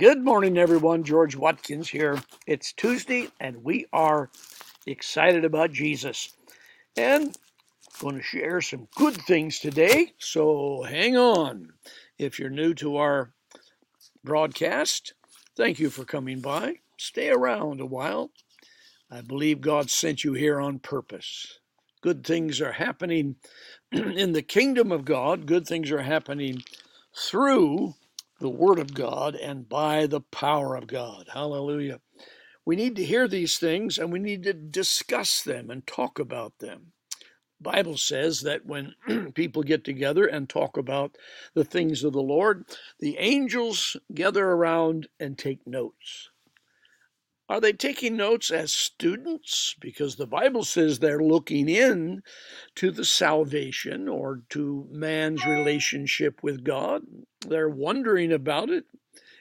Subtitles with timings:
[0.00, 1.04] Good morning, everyone.
[1.04, 2.18] George Watkins here.
[2.46, 4.30] It's Tuesday, and we are
[4.86, 6.32] excited about Jesus.
[6.96, 7.36] And
[8.00, 10.14] going to share some good things today.
[10.16, 11.74] So hang on.
[12.18, 13.34] If you're new to our
[14.24, 15.12] broadcast,
[15.54, 16.76] thank you for coming by.
[16.96, 18.30] Stay around a while.
[19.10, 21.58] I believe God sent you here on purpose.
[22.00, 23.36] Good things are happening
[23.92, 26.62] in the kingdom of God, good things are happening
[27.14, 27.96] through
[28.40, 31.28] the Word of God and by the power of God.
[31.34, 32.00] Hallelujah.
[32.66, 36.58] We need to hear these things and we need to discuss them and talk about
[36.60, 36.92] them.
[37.60, 38.94] Bible says that when
[39.34, 41.16] people get together and talk about
[41.54, 42.64] the things of the Lord,
[43.00, 46.29] the angels gather around and take notes.
[47.50, 49.74] Are they taking notes as students?
[49.80, 52.22] Because the Bible says they're looking in
[52.76, 57.02] to the salvation or to man's relationship with God.
[57.44, 58.84] They're wondering about it.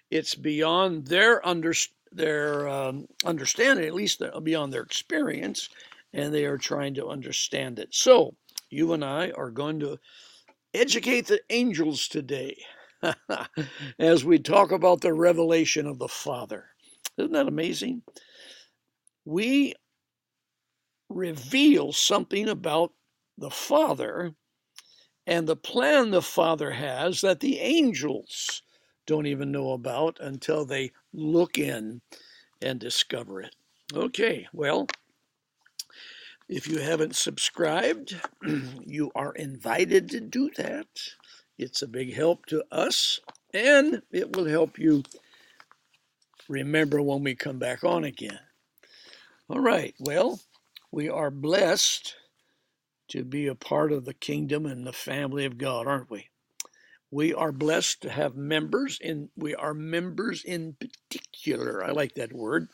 [0.09, 1.71] It's beyond their under,
[2.11, 5.69] their um, understanding, at least beyond their experience,
[6.11, 7.89] and they are trying to understand it.
[7.93, 8.33] So
[8.71, 9.99] you and I are going to
[10.73, 12.57] educate the angels today
[13.99, 16.71] as we talk about the revelation of the Father.
[17.19, 18.01] Isn't that amazing?
[19.25, 19.73] We
[21.09, 22.93] reveal something about
[23.37, 24.33] the Father
[25.27, 28.63] and the plan the Father has that the angels
[29.05, 32.01] don't even know about until they look in
[32.61, 33.55] and discover it.
[33.93, 34.87] Okay, well,
[36.47, 38.19] if you haven't subscribed,
[38.85, 40.87] you are invited to do that.
[41.57, 43.19] It's a big help to us,
[43.53, 45.03] and it will help you
[46.49, 48.39] remember when we come back on again.
[49.49, 50.41] All right, well,
[50.91, 52.15] we are blessed
[53.09, 56.27] to be a part of the kingdom and the family of God, aren't we?
[57.11, 61.83] We are blessed to have members, and we are members in particular.
[61.83, 62.67] I like that word.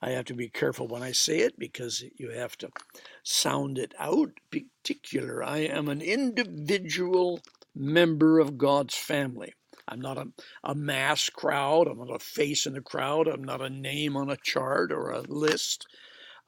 [0.00, 2.70] I have to be careful when I say it because you have to
[3.24, 4.30] sound it out.
[4.50, 5.42] Particular.
[5.42, 7.40] I am an individual
[7.74, 9.54] member of God's family.
[9.92, 10.26] I'm not a,
[10.64, 11.86] a mass crowd.
[11.86, 13.28] I'm not a face in the crowd.
[13.28, 15.86] I'm not a name on a chart or a list.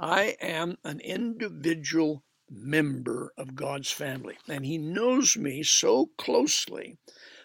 [0.01, 4.39] I am an individual member of God's family.
[4.49, 6.97] And He knows me so closely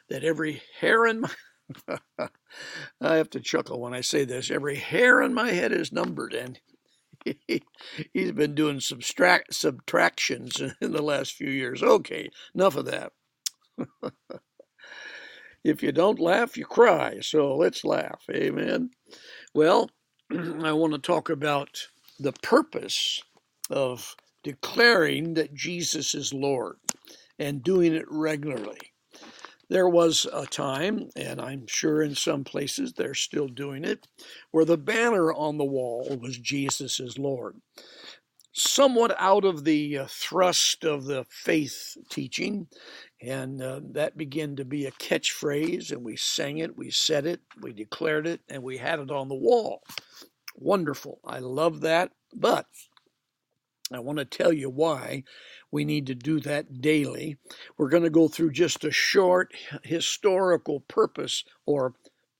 [0.09, 1.29] that every hair in my
[3.01, 4.49] I have to chuckle when I say this.
[4.49, 6.59] Every hair on my head is numbered, and
[7.25, 7.61] he,
[8.15, 11.83] has been doing subtract, subtractions in the last few years.
[11.83, 13.11] Okay, enough of that.
[15.69, 17.19] If you don't laugh, you cry.
[17.21, 18.23] So let's laugh.
[18.31, 18.91] Amen.
[19.53, 19.89] Well,
[20.31, 21.87] I want to talk about
[22.19, 23.21] the purpose
[23.69, 26.77] of declaring that Jesus is Lord
[27.39, 28.79] and doing it regularly.
[29.69, 34.07] There was a time, and I'm sure in some places they're still doing it,
[34.51, 37.57] where the banner on the wall was Jesus is Lord.
[38.51, 42.67] Somewhat out of the uh, thrust of the faith teaching,
[43.21, 47.41] and uh, that began to be a catchphrase, and we sang it, we said it,
[47.61, 49.81] we declared it, and we had it on the wall.
[50.55, 51.19] Wonderful.
[51.25, 52.11] I love that.
[52.33, 52.65] But
[53.91, 55.23] I want to tell you why
[55.71, 57.37] we need to do that daily.
[57.77, 59.51] We're going to go through just a short
[59.83, 61.95] historical purpose or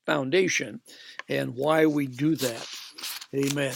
[0.06, 0.80] foundation
[1.28, 2.68] and why we do that.
[3.34, 3.74] Amen.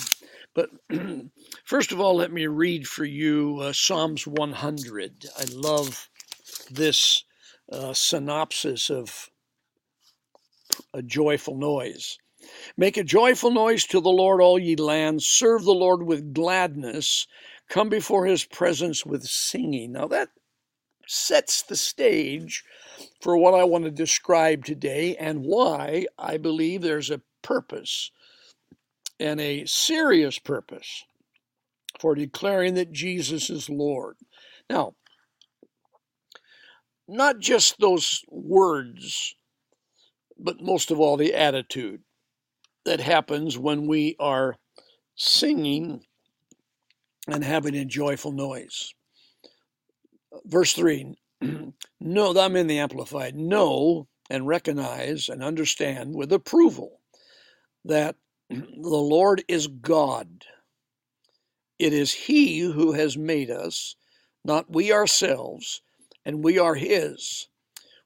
[0.54, 0.70] But
[1.64, 5.26] first of all, let me read for you uh, Psalms 100.
[5.36, 6.08] I love
[6.70, 7.24] this
[7.70, 9.30] uh, synopsis of
[10.92, 12.18] a joyful noise.
[12.76, 15.26] Make a joyful noise to the Lord, all ye lands.
[15.26, 17.26] Serve the Lord with gladness.
[17.68, 19.92] Come before his presence with singing.
[19.92, 20.28] Now that
[21.06, 22.64] sets the stage
[23.20, 28.10] for what I want to describe today and why I believe there's a purpose
[29.20, 31.04] and a serious purpose
[32.00, 34.16] for declaring that Jesus is Lord.
[34.68, 34.94] Now,
[37.08, 39.34] not just those words,
[40.38, 42.02] but most of all the attitude
[42.84, 44.56] that happens when we are
[45.16, 46.04] singing
[47.28, 48.92] and having a joyful noise.
[50.44, 51.14] Verse 3
[52.00, 53.36] No, I'm in the Amplified.
[53.36, 57.00] Know and recognize and understand with approval
[57.84, 58.16] that
[58.50, 60.44] the Lord is God.
[61.78, 63.96] It is He who has made us,
[64.44, 65.82] not we ourselves,
[66.24, 67.48] and we are His.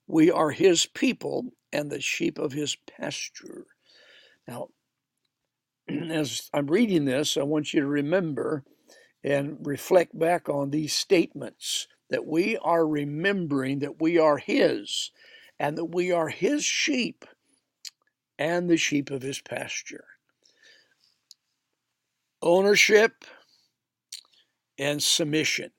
[0.07, 3.67] We are His people and the sheep of His pasture.
[4.47, 4.69] Now,
[5.89, 8.65] as I'm reading this, I want you to remember
[9.25, 15.11] and reflect back on these statements that we are remembering that we are His
[15.59, 17.25] and that we are His sheep
[18.39, 20.05] and the sheep of his pasture.
[22.41, 23.25] Ownership
[24.79, 25.71] and submission.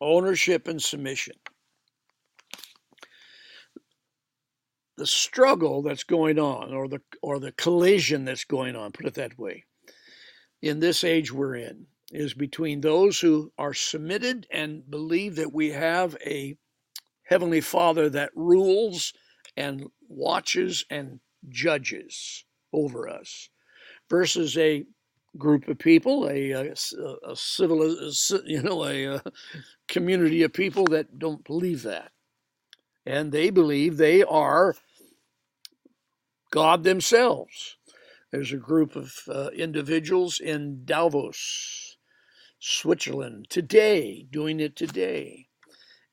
[0.00, 1.34] Ownership and submission.
[4.96, 9.14] The struggle that's going on, or the or the collision that's going on, put it
[9.14, 9.64] that way,
[10.60, 15.70] in this age we're in, is between those who are submitted and believe that we
[15.70, 16.56] have a
[17.24, 19.12] heavenly Father that rules
[19.56, 23.50] and watches and judges over us,
[24.10, 24.84] versus a
[25.36, 26.74] group of people, a, a,
[27.26, 27.84] a civil,
[28.46, 29.22] you know, a, a
[29.86, 32.12] community of people that don't believe that,
[33.04, 34.74] and they believe they are
[36.50, 37.76] God themselves.
[38.30, 41.96] There's a group of uh, individuals in Davos,
[42.58, 45.46] Switzerland, today, doing it today.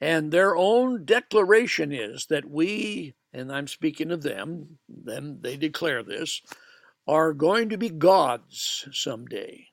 [0.02, 6.04] And their own declaration is that we, and I'm speaking of them, them they declare
[6.04, 6.42] this,
[7.08, 9.68] are going to be gods someday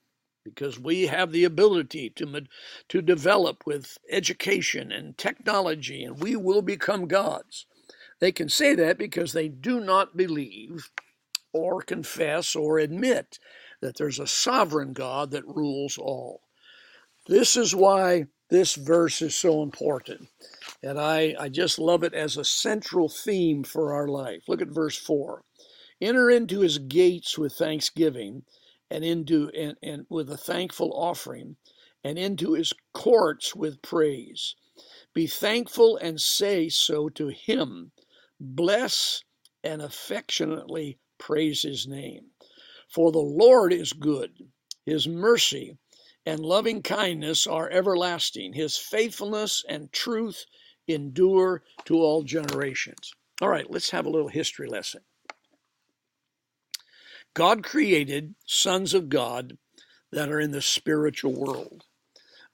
[0.45, 2.43] because we have the ability to,
[2.89, 7.67] to develop with education and technology, and we will become gods.
[8.21, 10.91] They can say that because they do not believe
[11.53, 13.39] or confess or admit
[13.81, 16.43] that there's a sovereign God that rules all.
[17.27, 20.29] This is why this verse is so important.
[20.83, 24.43] And I, I just love it as a central theme for our life.
[24.49, 25.43] Look at verse 4.
[26.03, 28.43] Enter into his gates with thanksgiving
[28.91, 31.57] and into and, and with a thankful offering
[32.03, 34.57] and into his courts with praise.
[35.15, 37.93] Be thankful and say so to him.
[38.41, 39.23] Bless
[39.63, 42.33] and affectionately praise his name.
[42.89, 44.51] For the Lord is good,
[44.85, 45.79] his mercy
[46.27, 50.47] and loving kindness are everlasting, his faithfulness and truth
[50.89, 53.13] endure to all generations.
[53.41, 55.03] All right, let's have a little history lesson.
[57.35, 59.57] God created sons of God
[60.11, 61.85] that are in the spiritual world.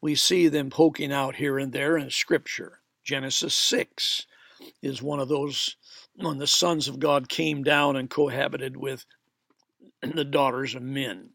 [0.00, 2.80] We see them poking out here and there in Scripture.
[3.04, 4.26] Genesis 6
[4.82, 5.76] is one of those
[6.14, 9.04] when the sons of God came down and cohabited with
[10.02, 11.30] the daughters of men.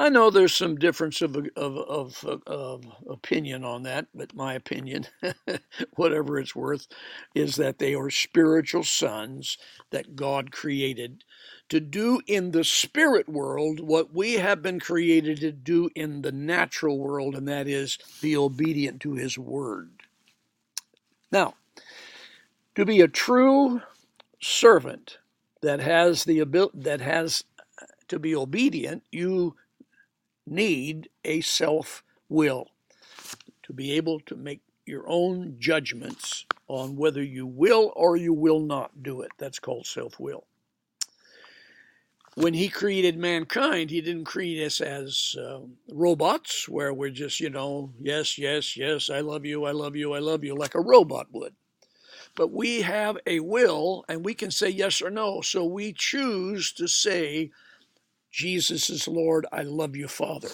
[0.00, 4.34] I know there's some difference of, uh, of, of, uh, of opinion on that, but
[4.34, 5.06] my opinion,
[5.96, 6.88] whatever it's worth,
[7.34, 9.58] is that they are spiritual sons
[9.90, 11.24] that God created
[11.68, 16.32] to do in the spirit world what we have been created to do in the
[16.32, 19.90] natural world, and that is be obedient to His word.
[21.30, 21.56] Now,
[22.74, 23.82] to be a true
[24.40, 25.18] servant
[25.60, 27.44] that has the ability that has
[27.82, 29.56] uh, to be obedient, you
[30.50, 32.68] need a self will
[33.62, 38.60] to be able to make your own judgments on whether you will or you will
[38.60, 39.30] not do it.
[39.38, 40.44] That's called self will
[42.34, 45.60] when he created mankind, he didn't create us as uh,
[45.92, 50.14] robots where we're just, you know, yes, yes, yes, I love you, I love you,
[50.14, 51.54] I love you, like a robot would.
[52.36, 55.40] But we have a will and we can say yes or no.
[55.40, 57.50] So we choose to say,
[58.30, 60.50] Jesus is Lord, I love you, Father.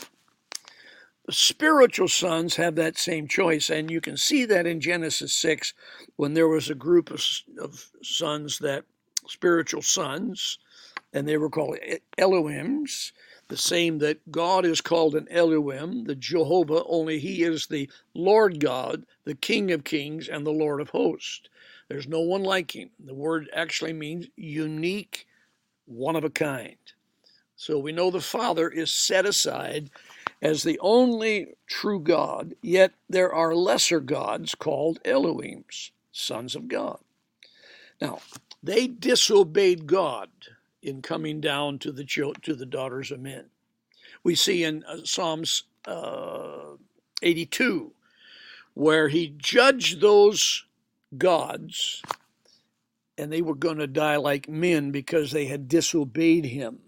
[1.26, 5.75] The spiritual sons have that same choice, and you can see that in Genesis 6
[6.16, 7.23] when there was a group of,
[7.61, 8.85] of sons that,
[9.26, 10.59] spiritual sons,
[11.12, 11.78] and they were called
[12.16, 13.12] Elohims,
[13.49, 18.61] the same that God is called an Elohim, the Jehovah, only he is the Lord
[18.61, 21.49] God, the King of kings, and the Lord of hosts.
[21.88, 22.90] There's no one like him.
[23.04, 25.26] The word actually means unique,
[25.87, 26.76] one of a kind.
[27.57, 29.91] So we know the Father is set aside
[30.43, 36.99] as the only true God, yet there are lesser gods called Elohims, sons of God.
[38.01, 38.21] Now,
[38.63, 40.29] they disobeyed God
[40.83, 42.05] in coming down to the
[42.43, 43.47] to the daughters of men.
[44.23, 46.77] We see in uh, Psalms uh,
[47.23, 47.93] 82
[48.75, 50.65] where he judged those
[51.17, 52.03] gods
[53.17, 56.81] and they were going to die like men because they had disobeyed him.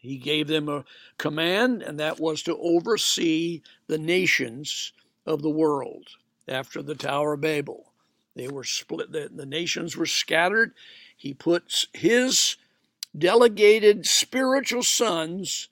[0.00, 0.84] He gave them a
[1.18, 4.92] command, and that was to oversee the nations
[5.26, 6.08] of the world
[6.48, 7.92] after the Tower of Babel.
[8.34, 10.72] They were split, the, the nations were scattered.
[11.16, 12.56] He puts his
[13.16, 15.68] delegated spiritual sons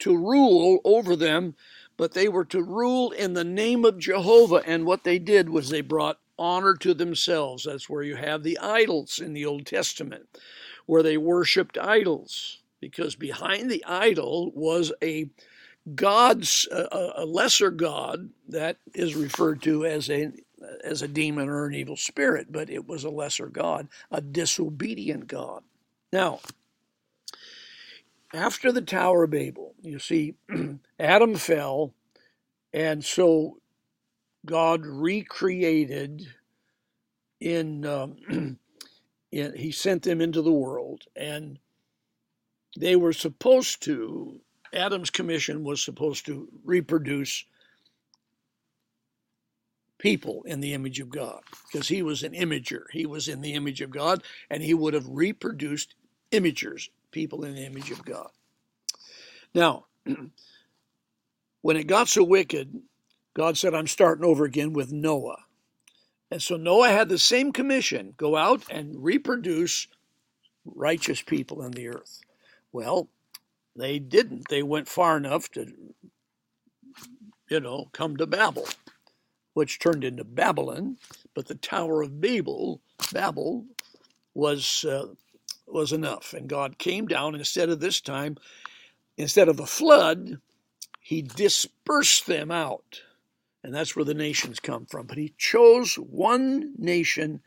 [0.00, 1.54] to rule over them,
[1.96, 4.62] but they were to rule in the name of Jehovah.
[4.66, 7.64] And what they did was they brought honor to themselves.
[7.64, 10.26] That's where you have the idols in the Old Testament,
[10.86, 15.30] where they worshiped idols, because behind the idol was a
[15.94, 20.32] God's a, lesser God that is referred to as a
[20.84, 25.28] as a demon or an evil spirit, but it was a lesser God, a disobedient
[25.28, 25.62] God.
[26.12, 26.40] Now,
[28.34, 30.34] after the Tower of Babel, you see,
[30.98, 31.94] Adam fell,
[32.74, 33.60] and so
[34.44, 36.26] God recreated
[37.40, 38.16] in, um,
[39.32, 41.58] in, he sent them into the world, and
[42.76, 44.40] they were supposed to,
[44.72, 47.44] Adam's commission was supposed to reproduce
[49.98, 51.40] people in the image of God
[51.70, 52.82] because he was an imager.
[52.92, 55.94] He was in the image of God and he would have reproduced
[56.32, 58.28] imagers, people in the image of God.
[59.54, 59.86] Now,
[61.62, 62.82] when it got so wicked,
[63.34, 65.44] God said, I'm starting over again with Noah.
[66.30, 69.86] And so Noah had the same commission go out and reproduce
[70.64, 72.20] righteous people in the earth.
[72.74, 73.08] Well,
[73.76, 74.48] they didn't.
[74.50, 75.72] They went far enough to,
[77.50, 78.66] you know, come to Babel
[79.54, 80.98] which turned into Babylon.
[81.34, 82.80] But the Tower of Babel,
[83.12, 83.64] Babel,
[84.34, 85.08] was uh,
[85.66, 87.34] was enough, and God came down.
[87.34, 88.36] Instead of this time,
[89.16, 90.40] instead of a flood,
[91.00, 93.02] He dispersed them out,
[93.62, 95.06] and that's where the nations come from.
[95.06, 97.40] But He chose one nation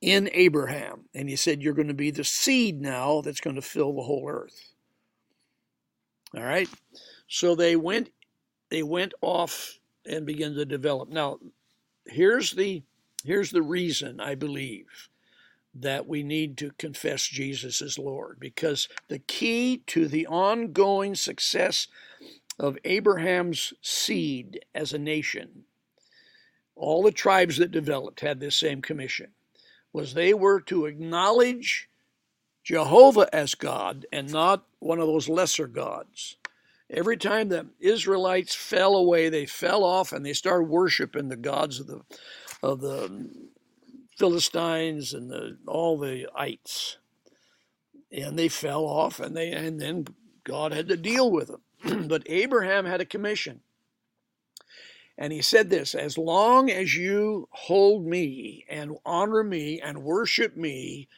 [0.00, 3.62] in Abraham, and He said, "You're going to be the seed now that's going to
[3.62, 4.72] fill the whole earth."
[6.36, 6.68] All right,
[7.28, 8.10] so they went
[8.70, 11.08] they went off and began to develop.
[11.08, 11.38] Now,
[12.04, 12.82] here's the
[13.24, 15.08] here's the reason I believe
[15.74, 21.88] that we need to confess Jesus as Lord because the key to the ongoing success
[22.58, 25.64] of Abraham's seed as a nation,
[26.74, 29.32] all the tribes that developed had this same commission,
[29.96, 31.88] was they were to acknowledge
[32.62, 36.36] Jehovah as God and not one of those lesser gods.
[36.90, 41.80] Every time the Israelites fell away, they fell off and they started worshiping the gods
[41.80, 42.02] of the
[42.62, 43.26] of the
[44.18, 46.98] Philistines and the, all the ites.
[48.12, 50.08] And they fell off and they and then
[50.44, 52.06] God had to deal with them.
[52.08, 53.62] but Abraham had a commission.
[55.18, 60.56] And he said this as long as you hold me and honor me and worship
[60.56, 61.08] me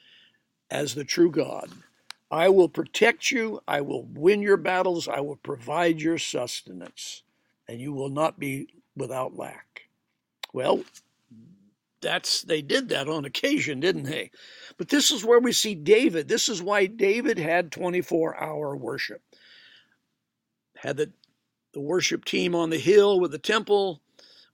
[0.70, 1.70] as the true God,
[2.30, 7.22] I will protect you, I will win your battles, I will provide your sustenance,
[7.66, 9.88] and you will not be without lack.
[10.52, 10.84] Well,
[12.00, 14.30] that's they did that on occasion, didn't they?
[14.76, 16.28] But this is where we see David.
[16.28, 19.22] This is why David had 24-hour worship.
[20.76, 21.10] Had the
[21.72, 24.00] the worship team on the hill with the temple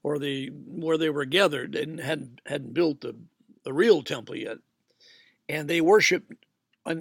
[0.05, 3.17] or the where they were gathered and hadn't hadn't built the,
[3.65, 4.59] the real temple yet.
[5.49, 6.33] And they worshiped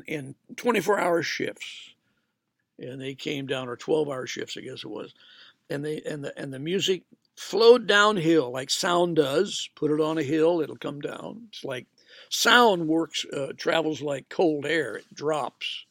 [0.08, 1.92] in 24 hour shifts.
[2.80, 5.14] And they came down or 12 hour shifts i guess it was.
[5.70, 7.04] And they and the and the music
[7.36, 9.70] flowed downhill like sound does.
[9.76, 11.44] Put it on a hill it'll come down.
[11.50, 11.88] It's like
[12.30, 14.96] sound works uh, travels like cold air.
[14.96, 15.86] It drops.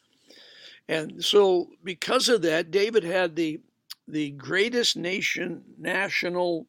[0.88, 3.60] And so because of that david had the
[4.08, 6.66] the greatest nation national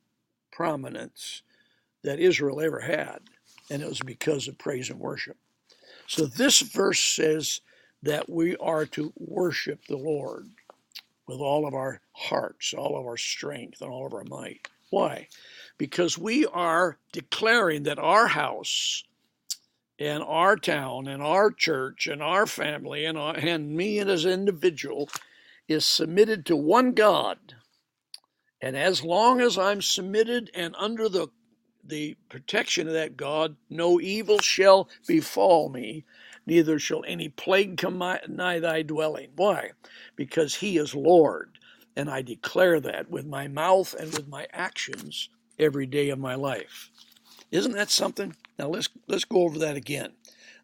[0.51, 1.41] prominence
[2.03, 3.19] that israel ever had
[3.69, 5.37] and it was because of praise and worship
[6.07, 7.61] so this verse says
[8.03, 10.47] that we are to worship the Lord
[11.27, 14.67] with all of our hearts, all of our strength, and all of our might.
[14.89, 15.27] Why?
[15.77, 19.03] Because we are declaring that our house
[19.97, 24.31] and our town and our church and our family and, our, and me as an
[24.31, 25.09] individual
[25.67, 27.37] is submitted to one God.
[28.61, 31.29] And as long as I'm submitted and under the
[31.85, 36.05] the protection of that God, no evil shall befall me,
[36.45, 39.31] neither shall any plague come nigh thy dwelling.
[39.35, 39.71] Why?
[40.15, 41.57] Because he is Lord,
[41.97, 45.27] and I declare that with my mouth and with my actions
[45.59, 46.89] every day of my life.
[47.51, 48.35] Isn't that something?
[48.57, 50.13] Now let's let's go over that again.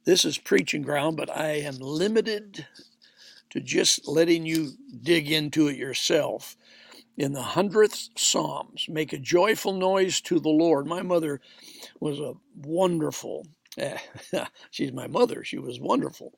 [0.05, 2.65] This is preaching ground, but I am limited
[3.51, 6.55] to just letting you dig into it yourself
[7.19, 10.87] in the hundredth Psalms, make a joyful noise to the Lord.
[10.87, 11.41] My mother
[11.99, 13.45] was a wonderful,
[14.71, 16.33] she's my mother, she was wonderful.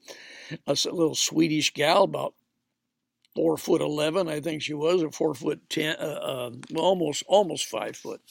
[0.66, 2.34] A little Swedish gal, about
[3.36, 7.66] four foot eleven, I think she was, or four foot ten, uh, uh, almost almost
[7.66, 8.22] five foot.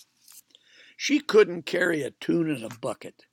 [0.96, 3.26] She couldn't carry a tune in a bucket,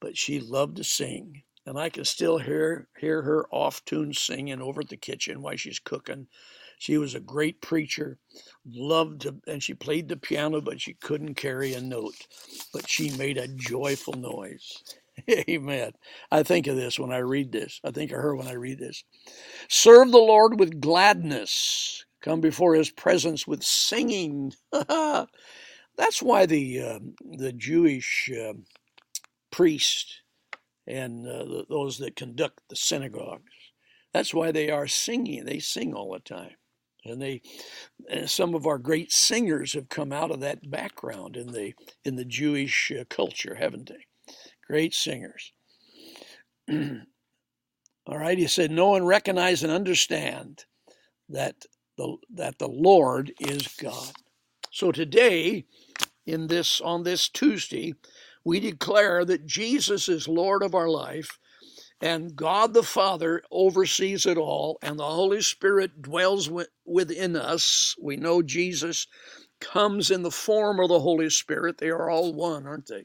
[0.00, 4.60] but she loved to sing, and I can still hear hear her off tune singing
[4.60, 6.26] over at the kitchen while she's cooking
[6.80, 8.18] she was a great preacher,
[8.66, 12.14] loved to, and she played the piano, but she couldn't carry a note.
[12.72, 14.82] But she made a joyful noise.
[15.30, 15.92] Amen.
[16.32, 17.82] I think of this when I read this.
[17.84, 19.04] I think of her when I read this.
[19.68, 22.06] Serve the Lord with gladness.
[22.22, 24.54] Come before his presence with singing.
[24.72, 26.98] That's why the, uh,
[27.36, 28.54] the Jewish uh,
[29.50, 30.22] priest
[30.90, 33.52] and uh, those that conduct the synagogues.
[34.12, 35.44] That's why they are singing.
[35.44, 36.56] They sing all the time.
[37.04, 37.42] And they,
[38.10, 41.72] and some of our great singers have come out of that background in the
[42.04, 44.06] in the Jewish uh, culture, haven't they?
[44.66, 45.52] Great singers.
[46.70, 50.66] all right, he said, "Know and recognize and understand
[51.30, 51.64] that
[51.96, 54.12] the that the Lord is God."
[54.70, 55.64] So today,
[56.26, 57.94] in this on this Tuesday,
[58.44, 61.38] we declare that Jesus is Lord of our life
[62.00, 66.50] and God the Father oversees it all, and the Holy Spirit dwells
[66.86, 67.94] within us.
[68.00, 69.06] We know Jesus
[69.60, 71.76] comes in the form of the Holy Spirit.
[71.76, 73.04] They are all one, aren't they?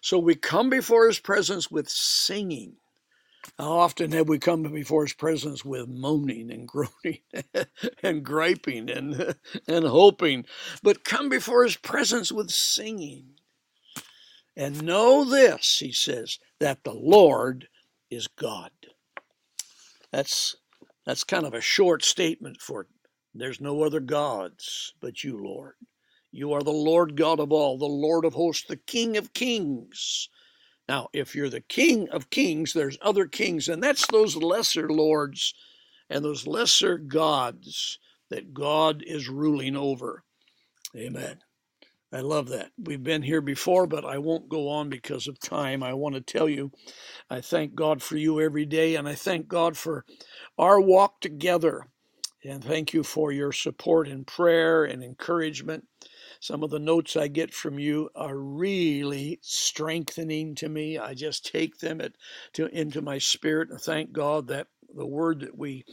[0.00, 2.76] So we come before His presence with singing.
[3.56, 7.20] How often have we come before His presence with moaning and groaning
[8.02, 9.36] and griping and,
[9.68, 10.44] and hoping?
[10.82, 13.37] But come before His presence with singing.
[14.58, 17.68] And know this, he says, that the Lord
[18.10, 18.72] is God.
[20.10, 20.56] That's
[21.06, 22.88] that's kind of a short statement for
[23.32, 25.74] there's no other gods but you, Lord.
[26.32, 30.28] You are the Lord God of all, the Lord of hosts, the King of kings.
[30.88, 35.54] Now, if you're the King of kings, there's other kings, and that's those lesser lords
[36.10, 40.24] and those lesser gods that God is ruling over.
[40.96, 41.38] Amen.
[42.12, 42.72] I love that.
[42.78, 45.82] We've been here before, but I won't go on because of time.
[45.82, 46.72] I want to tell you,
[47.30, 50.04] I thank God for you every day, and I thank God for
[50.58, 51.86] our walk together.
[52.44, 55.84] And thank you for your support and prayer and encouragement.
[56.40, 60.98] Some of the notes I get from you are really strengthening to me.
[60.98, 62.12] I just take them at,
[62.54, 65.84] to, into my spirit and thank God that the word that we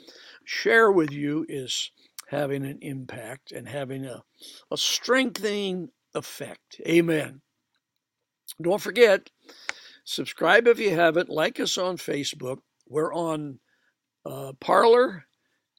[0.45, 1.91] share with you is
[2.29, 4.23] having an impact and having a,
[4.71, 6.81] a strengthening effect.
[6.87, 7.41] Amen.
[8.61, 9.29] Don't forget,
[10.03, 12.59] subscribe if you haven't, like us on Facebook.
[12.87, 13.59] We're on
[14.25, 15.25] uh, Parler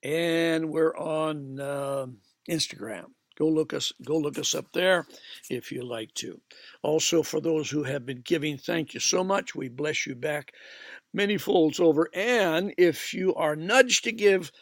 [0.03, 2.07] and we're on uh,
[2.49, 3.07] Instagram.
[3.39, 5.07] Go look us go look us up there
[5.51, 6.41] if you like to.
[6.83, 9.55] Also for those who have been giving, thank you so much.
[9.55, 10.53] We bless you back
[11.13, 12.09] many folds over.
[12.15, 14.53] And if you are nudged to give,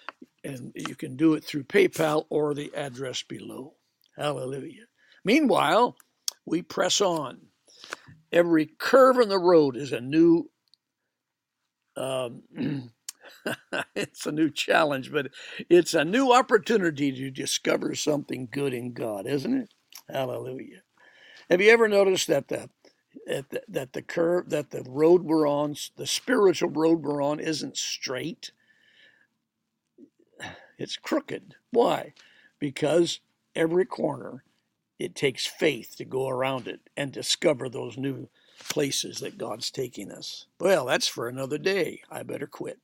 [0.45, 3.75] and you can do it through PayPal or the address below.
[4.17, 4.85] Hallelujah.
[5.25, 5.97] Meanwhile,
[6.47, 7.39] we press on.
[8.33, 10.51] Every curve in the road is a new
[11.97, 12.43] um,
[13.95, 15.29] it's a new challenge, but
[15.69, 19.75] it's a new opportunity to discover something good in God, isn't it?
[20.09, 20.83] Hallelujah.
[21.51, 22.71] Have you ever noticed that the
[23.69, 28.53] that the, curve that the road we're on, the spiritual road we're on, isn't straight?
[30.79, 31.55] It's crooked.
[31.71, 32.15] Why?
[32.59, 33.21] Because
[33.55, 34.45] every corner
[34.99, 38.29] it takes faith to go around it and discover those new
[38.69, 40.47] places that God's taking us.
[40.61, 42.03] Well, that's for another day.
[42.11, 42.79] I better quit.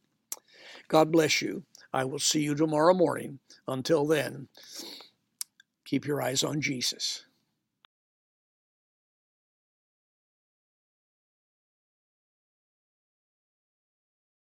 [0.88, 1.64] God bless you.
[1.92, 3.38] I will see you tomorrow morning.
[3.66, 4.48] Until then,
[5.84, 7.24] keep your eyes on Jesus.